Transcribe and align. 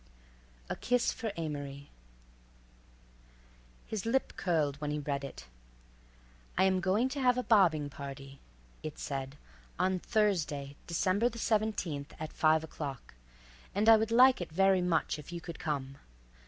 A 0.67 0.75
KISS 0.75 1.11
FOR 1.13 1.31
AMORY 1.37 1.91
His 3.85 4.03
lip 4.03 4.33
curled 4.35 4.77
when 4.77 4.89
he 4.89 4.97
read 4.97 5.23
it. 5.23 5.45
"I 6.57 6.63
am 6.63 6.79
going 6.79 7.07
to 7.09 7.21
have 7.21 7.37
a 7.37 7.43
bobbing 7.43 7.87
party," 7.87 8.39
it 8.81 8.97
said, 8.97 9.37
"on 9.77 9.99
Thursday, 9.99 10.75
December 10.87 11.29
the 11.29 11.37
seventeenth, 11.37 12.15
at 12.19 12.33
five 12.33 12.63
o'clock, 12.63 13.13
and 13.75 13.87
I 13.87 13.95
would 13.97 14.09
like 14.09 14.41
it 14.41 14.51
very 14.51 14.81
much 14.81 15.19
if 15.19 15.31
you 15.31 15.39
could 15.39 15.59
come. 15.59 15.99